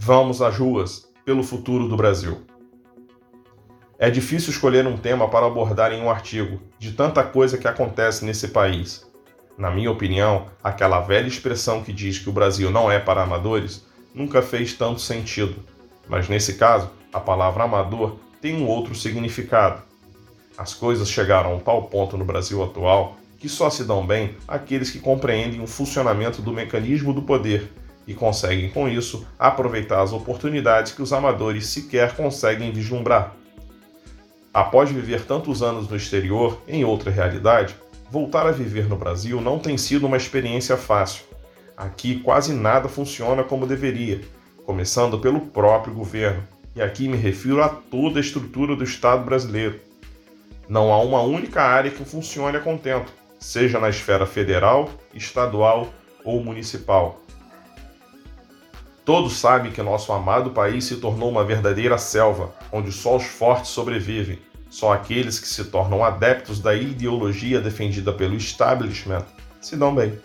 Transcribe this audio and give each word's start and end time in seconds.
Vamos 0.00 0.40
às 0.40 0.56
ruas 0.56 1.08
pelo 1.24 1.42
futuro 1.42 1.88
do 1.88 1.96
Brasil. 1.96 2.42
É 3.98 4.08
difícil 4.08 4.50
escolher 4.52 4.86
um 4.86 4.96
tema 4.96 5.28
para 5.28 5.44
abordar 5.44 5.92
em 5.92 6.00
um 6.00 6.08
artigo, 6.08 6.62
de 6.78 6.92
tanta 6.92 7.24
coisa 7.24 7.58
que 7.58 7.66
acontece 7.66 8.24
nesse 8.24 8.48
país. 8.48 9.04
Na 9.58 9.72
minha 9.72 9.90
opinião, 9.90 10.46
aquela 10.62 11.00
velha 11.00 11.26
expressão 11.26 11.82
que 11.82 11.92
diz 11.92 12.16
que 12.16 12.30
o 12.30 12.32
Brasil 12.32 12.70
não 12.70 12.90
é 12.90 13.00
para 13.00 13.24
amadores 13.24 13.84
nunca 14.14 14.40
fez 14.40 14.72
tanto 14.72 15.00
sentido. 15.00 15.56
Mas 16.08 16.28
nesse 16.28 16.54
caso, 16.54 16.88
a 17.12 17.18
palavra 17.18 17.64
amador 17.64 18.18
tem 18.40 18.54
um 18.54 18.68
outro 18.68 18.94
significado. 18.94 19.82
As 20.56 20.74
coisas 20.74 21.10
chegaram 21.10 21.50
a 21.50 21.54
um 21.56 21.60
tal 21.60 21.82
ponto 21.88 22.16
no 22.16 22.24
Brasil 22.24 22.62
atual 22.62 23.16
que 23.36 23.48
só 23.48 23.68
se 23.68 23.84
dão 23.84 24.06
bem 24.06 24.36
aqueles 24.46 24.90
que 24.90 25.00
compreendem 25.00 25.60
o 25.60 25.66
funcionamento 25.66 26.40
do 26.40 26.52
mecanismo 26.52 27.12
do 27.12 27.22
poder 27.22 27.70
e 28.08 28.14
conseguem, 28.14 28.70
com 28.70 28.88
isso, 28.88 29.26
aproveitar 29.38 30.00
as 30.00 30.14
oportunidades 30.14 30.92
que 30.92 31.02
os 31.02 31.12
amadores 31.12 31.66
sequer 31.66 32.16
conseguem 32.16 32.72
vislumbrar. 32.72 33.34
Após 34.52 34.90
viver 34.90 35.26
tantos 35.26 35.62
anos 35.62 35.86
no 35.86 35.94
exterior, 35.94 36.58
em 36.66 36.86
outra 36.86 37.10
realidade, 37.10 37.76
voltar 38.10 38.46
a 38.46 38.50
viver 38.50 38.88
no 38.88 38.96
Brasil 38.96 39.42
não 39.42 39.58
tem 39.58 39.76
sido 39.76 40.06
uma 40.06 40.16
experiência 40.16 40.74
fácil. 40.74 41.22
Aqui 41.76 42.18
quase 42.20 42.54
nada 42.54 42.88
funciona 42.88 43.44
como 43.44 43.66
deveria, 43.66 44.22
começando 44.64 45.18
pelo 45.18 45.40
próprio 45.40 45.92
governo, 45.92 46.42
e 46.74 46.80
aqui 46.80 47.08
me 47.08 47.16
refiro 47.18 47.62
a 47.62 47.68
toda 47.68 48.18
a 48.18 48.22
estrutura 48.22 48.74
do 48.74 48.84
Estado 48.84 49.22
brasileiro. 49.22 49.78
Não 50.66 50.90
há 50.94 51.02
uma 51.02 51.20
única 51.20 51.62
área 51.62 51.90
que 51.90 52.04
funcione 52.06 52.56
a 52.56 52.60
contento, 52.60 53.12
seja 53.38 53.78
na 53.78 53.90
esfera 53.90 54.24
federal, 54.24 54.88
estadual 55.12 55.88
ou 56.24 56.42
municipal. 56.42 57.20
Todos 59.08 59.38
sabem 59.38 59.72
que 59.72 59.80
nosso 59.80 60.12
amado 60.12 60.50
país 60.50 60.84
se 60.84 60.96
tornou 60.96 61.30
uma 61.30 61.42
verdadeira 61.42 61.96
selva, 61.96 62.52
onde 62.70 62.92
só 62.92 63.16
os 63.16 63.24
fortes 63.24 63.70
sobrevivem. 63.70 64.38
Só 64.68 64.92
aqueles 64.92 65.40
que 65.40 65.48
se 65.48 65.64
tornam 65.64 66.04
adeptos 66.04 66.60
da 66.60 66.74
ideologia 66.74 67.58
defendida 67.58 68.12
pelo 68.12 68.34
establishment 68.34 69.24
se 69.62 69.76
dão 69.76 69.94
bem. 69.94 70.20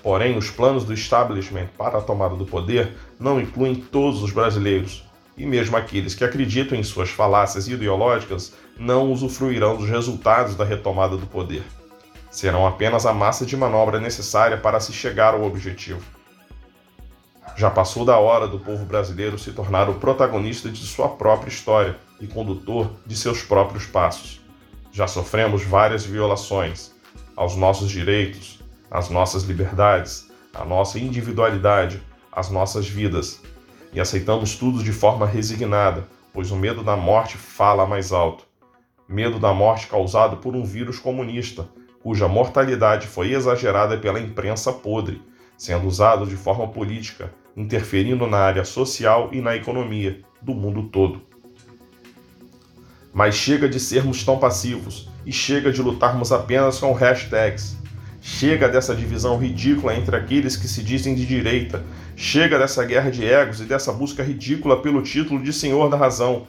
Porém, 0.00 0.38
os 0.38 0.48
planos 0.48 0.84
do 0.84 0.94
establishment 0.94 1.70
para 1.76 1.98
a 1.98 2.00
tomada 2.00 2.36
do 2.36 2.46
poder 2.46 2.96
não 3.18 3.40
incluem 3.40 3.74
todos 3.74 4.22
os 4.22 4.30
brasileiros, 4.30 5.04
e 5.36 5.44
mesmo 5.44 5.76
aqueles 5.76 6.14
que 6.14 6.22
acreditam 6.22 6.78
em 6.78 6.84
suas 6.84 7.10
falácias 7.10 7.66
ideológicas 7.66 8.52
não 8.78 9.10
usufruirão 9.10 9.76
dos 9.76 9.88
resultados 9.88 10.54
da 10.54 10.64
retomada 10.64 11.16
do 11.16 11.26
poder. 11.26 11.64
Serão 12.30 12.64
apenas 12.64 13.06
a 13.06 13.12
massa 13.12 13.44
de 13.44 13.56
manobra 13.56 13.98
necessária 13.98 14.56
para 14.56 14.78
se 14.78 14.92
chegar 14.92 15.34
ao 15.34 15.42
objetivo. 15.42 16.19
Já 17.56 17.70
passou 17.70 18.04
da 18.04 18.18
hora 18.18 18.46
do 18.46 18.58
povo 18.58 18.84
brasileiro 18.84 19.38
se 19.38 19.52
tornar 19.52 19.88
o 19.88 19.94
protagonista 19.94 20.70
de 20.70 20.80
sua 20.80 21.08
própria 21.08 21.50
história 21.50 21.98
e 22.20 22.26
condutor 22.26 22.90
de 23.06 23.16
seus 23.16 23.42
próprios 23.42 23.86
passos. 23.86 24.40
Já 24.92 25.06
sofremos 25.06 25.62
várias 25.62 26.04
violações 26.04 26.92
aos 27.36 27.56
nossos 27.56 27.90
direitos, 27.90 28.60
às 28.90 29.08
nossas 29.08 29.44
liberdades, 29.44 30.30
à 30.54 30.64
nossa 30.64 30.98
individualidade, 30.98 32.02
às 32.32 32.50
nossas 32.50 32.88
vidas, 32.88 33.40
e 33.92 34.00
aceitamos 34.00 34.56
tudo 34.56 34.82
de 34.82 34.92
forma 34.92 35.26
resignada, 35.26 36.08
pois 36.32 36.50
o 36.50 36.56
medo 36.56 36.82
da 36.82 36.96
morte 36.96 37.36
fala 37.36 37.86
mais 37.86 38.12
alto. 38.12 38.44
Medo 39.08 39.38
da 39.38 39.52
morte 39.52 39.86
causado 39.86 40.36
por 40.36 40.54
um 40.54 40.64
vírus 40.64 40.98
comunista, 40.98 41.68
cuja 42.02 42.28
mortalidade 42.28 43.06
foi 43.06 43.32
exagerada 43.32 43.98
pela 43.98 44.20
imprensa 44.20 44.72
podre, 44.72 45.20
sendo 45.58 45.86
usado 45.86 46.26
de 46.26 46.36
forma 46.36 46.68
política 46.68 47.32
interferindo 47.56 48.26
na 48.26 48.38
área 48.38 48.64
social 48.64 49.30
e 49.32 49.40
na 49.40 49.56
economia 49.56 50.20
do 50.40 50.54
mundo 50.54 50.84
todo. 50.84 51.22
Mas 53.12 53.34
chega 53.34 53.68
de 53.68 53.80
sermos 53.80 54.24
tão 54.24 54.38
passivos 54.38 55.08
e 55.26 55.32
chega 55.32 55.72
de 55.72 55.82
lutarmos 55.82 56.32
apenas 56.32 56.78
com 56.78 56.92
hashtags. 56.92 57.76
Chega 58.22 58.68
dessa 58.68 58.94
divisão 58.94 59.38
ridícula 59.38 59.94
entre 59.94 60.14
aqueles 60.14 60.56
que 60.56 60.68
se 60.68 60.82
dizem 60.82 61.14
de 61.14 61.26
direita. 61.26 61.82
Chega 62.14 62.58
dessa 62.58 62.84
guerra 62.84 63.10
de 63.10 63.24
egos 63.24 63.60
e 63.60 63.64
dessa 63.64 63.92
busca 63.92 64.22
ridícula 64.22 64.80
pelo 64.80 65.02
título 65.02 65.42
de 65.42 65.52
Senhor 65.52 65.88
da 65.88 65.96
Razão. 65.96 66.46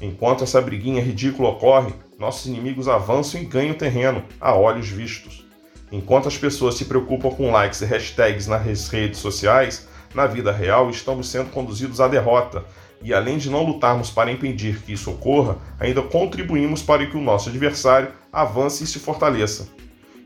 Enquanto 0.00 0.44
essa 0.44 0.60
briguinha 0.60 1.02
ridícula 1.02 1.50
ocorre, 1.50 1.92
nossos 2.18 2.46
inimigos 2.46 2.88
avançam 2.88 3.40
e 3.40 3.44
ganham 3.44 3.74
terreno, 3.74 4.24
a 4.40 4.54
olhos 4.54 4.88
vistos. 4.88 5.44
Enquanto 5.92 6.28
as 6.28 6.38
pessoas 6.38 6.76
se 6.76 6.84
preocupam 6.84 7.30
com 7.30 7.50
likes 7.50 7.80
e 7.80 7.84
hashtags 7.84 8.46
nas 8.46 8.88
redes 8.88 9.18
sociais, 9.18 9.88
na 10.14 10.26
vida 10.26 10.52
real 10.52 10.90
estamos 10.90 11.28
sendo 11.28 11.50
conduzidos 11.50 12.00
à 12.00 12.08
derrota, 12.08 12.64
e 13.02 13.14
além 13.14 13.38
de 13.38 13.48
não 13.48 13.64
lutarmos 13.64 14.10
para 14.10 14.30
impedir 14.30 14.82
que 14.82 14.92
isso 14.92 15.10
ocorra, 15.10 15.56
ainda 15.78 16.02
contribuímos 16.02 16.82
para 16.82 17.06
que 17.06 17.16
o 17.16 17.20
nosso 17.20 17.48
adversário 17.48 18.10
avance 18.32 18.84
e 18.84 18.86
se 18.86 18.98
fortaleça. 18.98 19.68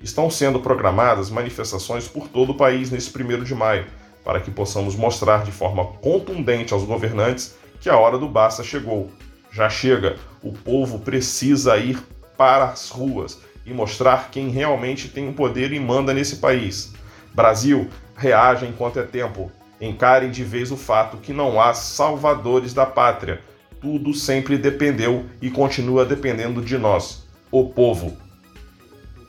Estão 0.02 0.28
sendo 0.28 0.60
programadas 0.60 1.30
manifestações 1.30 2.08
por 2.08 2.28
todo 2.28 2.50
o 2.50 2.56
país 2.56 2.90
nesse 2.90 3.10
1 3.16 3.44
de 3.44 3.54
maio, 3.54 3.86
para 4.24 4.40
que 4.40 4.50
possamos 4.50 4.96
mostrar 4.96 5.44
de 5.44 5.52
forma 5.52 5.84
contundente 5.84 6.72
aos 6.72 6.84
governantes 6.84 7.56
que 7.80 7.88
a 7.88 7.96
hora 7.96 8.18
do 8.18 8.28
basta 8.28 8.64
chegou. 8.64 9.10
Já 9.52 9.68
chega, 9.70 10.16
o 10.42 10.52
povo 10.52 10.98
precisa 10.98 11.76
ir 11.76 12.02
para 12.36 12.64
as 12.64 12.90
ruas 12.90 13.38
e 13.64 13.72
mostrar 13.72 14.30
quem 14.30 14.48
realmente 14.48 15.08
tem 15.08 15.28
o 15.28 15.32
poder 15.32 15.72
e 15.72 15.78
manda 15.78 16.12
nesse 16.12 16.36
país. 16.36 16.92
Brasil, 17.32 17.88
reaja 18.16 18.66
enquanto 18.66 18.98
é 18.98 19.02
tempo. 19.02 19.50
Encarem 19.84 20.30
de 20.30 20.42
vez 20.42 20.72
o 20.72 20.78
fato 20.78 21.18
que 21.18 21.30
não 21.30 21.60
há 21.60 21.74
salvadores 21.74 22.72
da 22.72 22.86
pátria. 22.86 23.42
Tudo 23.82 24.14
sempre 24.14 24.56
dependeu 24.56 25.26
e 25.42 25.50
continua 25.50 26.06
dependendo 26.06 26.62
de 26.62 26.78
nós, 26.78 27.26
o 27.50 27.68
povo. 27.68 28.23